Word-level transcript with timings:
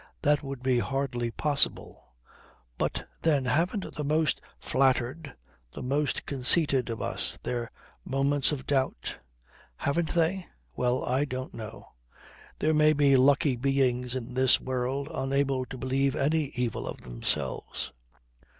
That 0.23 0.41
would 0.41 0.63
be 0.63 0.79
hardly 0.79 1.29
possible. 1.29 2.05
But 2.79 3.07
then 3.21 3.45
haven't 3.45 3.93
the 3.93 4.03
most 4.03 4.41
flattered, 4.59 5.35
the 5.73 5.83
most 5.83 6.25
conceited 6.25 6.89
of 6.89 7.03
us 7.03 7.37
their 7.43 7.69
moments 8.03 8.51
of 8.51 8.65
doubt? 8.65 9.17
Haven't 9.75 10.15
they? 10.15 10.47
Well, 10.75 11.05
I 11.05 11.25
don't 11.25 11.53
know. 11.53 11.89
There 12.57 12.73
may 12.73 12.93
be 12.93 13.15
lucky 13.15 13.55
beings 13.55 14.15
in 14.15 14.33
this 14.33 14.59
world 14.59 15.07
unable 15.13 15.67
to 15.67 15.77
believe 15.77 16.15
any 16.15 16.45
evil 16.55 16.87
of 16.87 17.01
themselves. 17.01 17.91